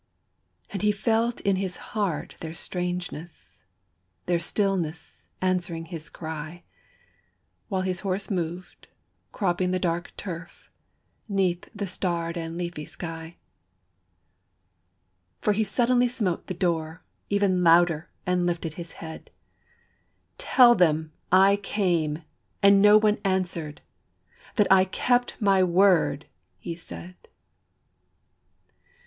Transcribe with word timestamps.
And 0.71 0.81
he 0.81 0.91
felt 0.91 1.41
in 1.41 1.57
his 1.57 1.77
heart 1.93 2.35
their 2.39 2.55
strangeness, 2.55 3.61
Their 4.25 4.39
stillness 4.39 5.21
answering 5.41 5.85
his 5.85 6.09
cry, 6.09 6.63
While 7.67 7.83
his 7.83 7.99
horse 7.99 8.31
moved, 8.31 8.87
cropping 9.31 9.69
the 9.69 9.77
dark 9.77 10.11
turf, 10.17 10.71
'Neath 11.29 11.69
the 11.75 11.85
starred 11.85 12.35
and 12.35 12.57
leafy 12.57 12.83
sky; 12.85 13.37
For 15.39 15.53
he 15.53 15.63
suddenly 15.63 16.07
smote 16.07 16.47
the 16.47 16.55
door, 16.55 17.03
even 17.29 17.61
Louder, 17.63 18.09
and 18.25 18.47
lifted 18.47 18.73
his 18.73 18.93
head: 18.93 19.29
"Tell 20.39 20.73
them 20.73 21.13
I 21.31 21.57
came, 21.57 22.23
and 22.63 22.81
no 22.81 22.97
one 22.97 23.19
answered, 23.23 23.81
That 24.55 24.65
I 24.71 24.85
kept 24.85 25.39
my 25.39 25.61
word," 25.61 26.25
he 26.57 26.75
said. 26.75 27.27